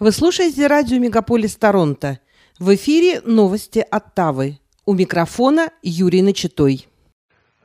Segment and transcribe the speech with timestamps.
[0.00, 2.18] Вы слушаете радио «Мегаполис Торонто».
[2.58, 4.58] В эфире новости Оттавы.
[4.84, 6.88] У микрофона Юрий Начитой.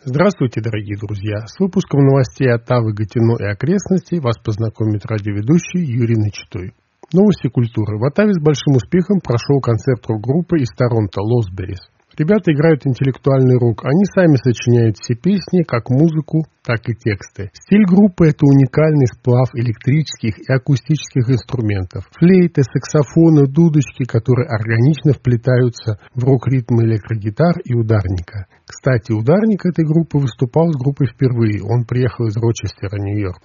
[0.04, 1.48] Здравствуйте, дорогие друзья!
[1.48, 6.76] С выпуском новостей Оттавы, Гатино и окрестностей вас познакомит радиоведущий Юрий Начитой.
[7.14, 7.98] Новости культуры.
[7.98, 11.80] В Оттаве с большим успехом прошел концерт рок-группы из Торонто «Лосберис».
[12.18, 13.86] Ребята играют интеллектуальный рок.
[13.86, 17.50] Они сами сочиняют все песни, как музыку, так и тексты.
[17.54, 22.06] Стиль группы– это уникальный сплав электрических и акустических инструментов.
[22.20, 28.48] Флейты, саксофоны, дудочки, которые органично вплетаются в рок-ритмы электрогитар и ударника.
[28.66, 31.64] Кстати, ударник этой группы выступал с группой впервые.
[31.64, 33.42] Он приехал из Рочестера, Нью-Йорк.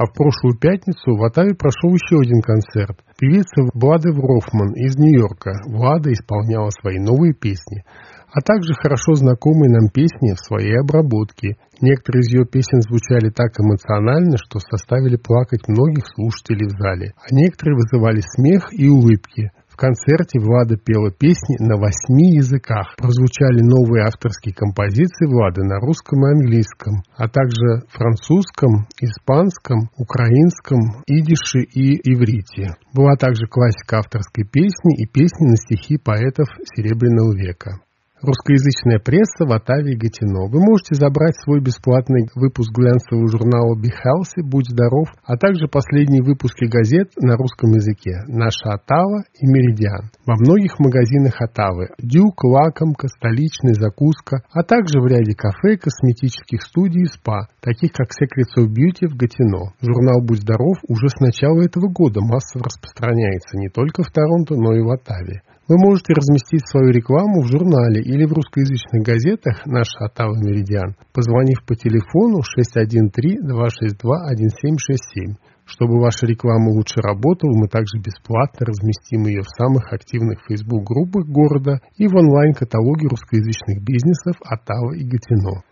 [0.00, 2.96] А в прошлую пятницу в Атаве прошел еще один концерт.
[3.18, 5.60] Певица Влада Врофман из Нью-Йорка.
[5.68, 7.84] Влада исполняла свои новые песни,
[8.32, 11.58] а также хорошо знакомые нам песни в своей обработке.
[11.82, 17.34] Некоторые из ее песен звучали так эмоционально, что составили плакать многих слушателей в зале, а
[17.34, 22.94] некоторые вызывали смех и улыбки концерте Влада пела песни на восьми языках.
[22.98, 31.64] Прозвучали новые авторские композиции Влады на русском и английском, а также французском, испанском, украинском, идише
[31.64, 32.76] и иврите.
[32.92, 37.80] Была также классика авторской песни и песни на стихи поэтов Серебряного века.
[38.20, 40.44] Русскоязычная пресса в Атаве и Гатино.
[40.52, 46.22] Вы можете забрать свой бесплатный выпуск глянцевого журнала Be Healthy, Будь здоров, а также последние
[46.22, 50.12] выпуски газет на русском языке «Наша Атава» и «Меридиан».
[50.26, 57.02] Во многих магазинах Атавы «Дюк», «Лакомка», «Столичный», «Закуска», а также в ряде кафе, косметических студий
[57.02, 59.72] и спа, таких как Secrets of Beauty в Гатино.
[59.80, 64.76] Журнал «Будь здоров» уже с начала этого года массово распространяется не только в Торонто, но
[64.76, 65.40] и в Атаве.
[65.70, 71.62] Вы можете разместить свою рекламу в журнале или в русскоязычных газетах «Наш Оттава Меридиан», позвонив
[71.62, 75.38] по телефону 613-262-1767.
[75.70, 81.78] Чтобы ваша реклама лучше работала, мы также бесплатно разместим ее в самых активных Facebook-группах города
[81.94, 85.62] и в онлайн-каталоге русскоязычных бизнесов Оттава и Гатино.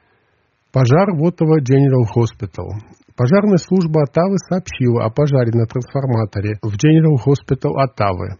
[0.70, 2.70] Пожар в Оттава General Hospital.
[3.16, 8.38] Пожарная служба Оттавы сообщила о пожаре на трансформаторе в General Hospital Оттавы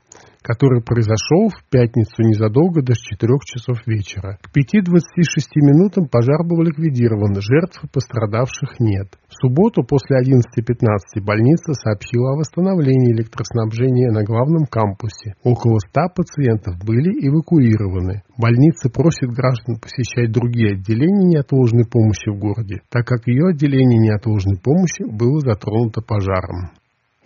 [0.49, 4.41] который произошел в пятницу незадолго до 4 часов вечера.
[4.41, 9.13] К 5.26 минутам пожар был ликвидирован, жертв пострадавших нет.
[9.29, 15.37] В субботу после 11.15 больница сообщила о восстановлении электроснабжения на главном кампусе.
[15.45, 18.23] Около 100 пациентов были эвакуированы.
[18.39, 24.57] Больница просит граждан посещать другие отделения неотложной помощи в городе, так как ее отделение неотложной
[24.57, 26.73] помощи было затронуто пожаром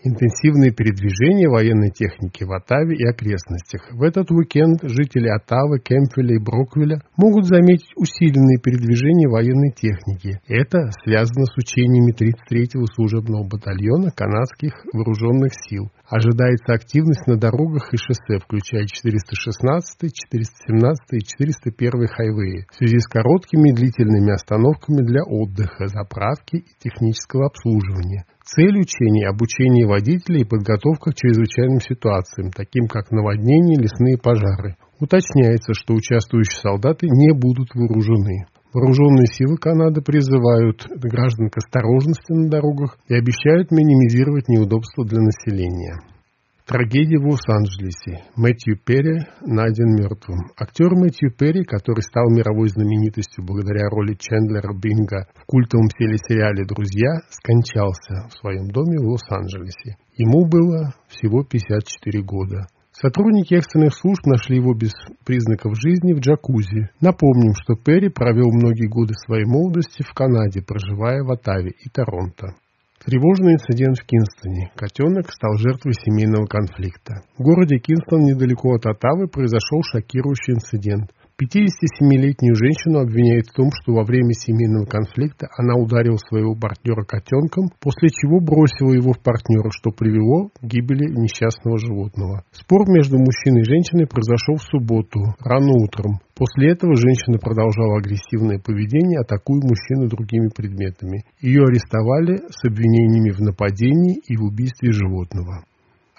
[0.04, 3.88] интенсивные передвижения военной техники в Оттаве и окрестностях.
[3.92, 10.40] В этот уикенд жители Оттавы, Кемпфеля и Броквилля могут заметить усиленные передвижения военной техники.
[10.48, 15.90] Это связано с учениями 33-го служебного батальона канадских вооруженных сил.
[16.08, 23.06] Ожидается активность на дорогах и шоссе, включая 416, 417 и 401 хайвеи, в связи с
[23.06, 28.26] короткими и длительными остановками для отдыха, заправки и технического обслуживания.
[28.44, 34.76] Цель учений– обучение водителей и подготовка к чрезвычайным ситуациям, таким как наводнения, лесные пожары.
[34.98, 38.46] Уточняется, что участвующие солдаты не будут вооружены.
[38.74, 46.00] Вооруженные силы Канады призывают граждан к осторожности на дорогах и обещают минимизировать неудобства для населения.
[46.66, 48.22] Трагедия в Лос-Анджелесе.
[48.36, 50.38] Мэтью Перри найден мертвым.
[50.56, 57.22] Актер Мэтью Перри, который стал мировой знаменитостью благодаря роли Чендлера Бинга в культовом телесериале «Друзья»,
[57.30, 59.96] скончался в своем доме в Лос-Анджелесе.
[60.16, 62.66] Ему было всего 54 года.
[62.92, 64.92] Сотрудники экстренных служб нашли его без
[65.24, 66.90] признаков жизни в джакузи.
[67.00, 72.54] Напомним, что Перри провел многие годы своей молодости в Канаде, проживая в Оттаве и Торонто.
[73.04, 74.70] Тревожный инцидент в Кинстоне.
[74.76, 77.22] Котенок стал жертвой семейного конфликта.
[77.36, 81.10] В городе Кинстон, недалеко от Оттавы, произошел шокирующий инцидент.
[81.44, 87.70] 57-летнюю женщину обвиняют в том, что во время семейного конфликта она ударила своего партнера котенком,
[87.80, 92.44] после чего бросила его в партнера, что привело к гибели несчастного животного.
[92.52, 96.20] Спор между мужчиной и женщиной произошел в субботу, рано утром.
[96.34, 101.24] После этого женщина продолжала агрессивное поведение, атакуя мужчину другими предметами.
[101.40, 105.64] Ее арестовали с обвинениями в нападении и в убийстве животного.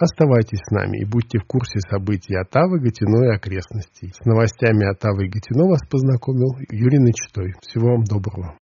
[0.03, 4.11] Оставайтесь с нами и будьте в курсе событий Оттавы, Гатино и окрестностей.
[4.11, 7.53] С новостями Оттавы и Гатино вас познакомил Юрий Начитой.
[7.61, 8.51] Всего вам доброго.